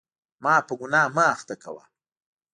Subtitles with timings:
[0.43, 1.83] ما په ګناه مه اخته کوه.